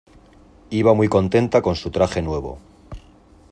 [0.71, 2.57] Iba muy contenta con su traje nuevo.